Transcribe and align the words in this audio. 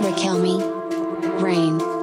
Raquelme. 0.00 0.60
Rain. 1.40 1.95